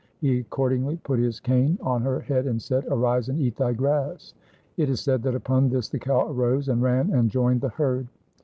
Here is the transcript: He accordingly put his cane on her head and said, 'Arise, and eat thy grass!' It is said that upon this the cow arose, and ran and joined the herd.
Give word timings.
He 0.19 0.39
accordingly 0.39 0.97
put 0.97 1.19
his 1.19 1.39
cane 1.39 1.77
on 1.79 2.01
her 2.01 2.21
head 2.21 2.47
and 2.47 2.59
said, 2.59 2.85
'Arise, 2.87 3.29
and 3.29 3.39
eat 3.39 3.55
thy 3.57 3.73
grass!' 3.73 4.33
It 4.75 4.89
is 4.89 4.99
said 4.99 5.21
that 5.21 5.35
upon 5.35 5.69
this 5.69 5.89
the 5.89 5.99
cow 5.99 6.27
arose, 6.27 6.69
and 6.69 6.81
ran 6.81 7.11
and 7.13 7.29
joined 7.29 7.61
the 7.61 7.69
herd. 7.69 8.07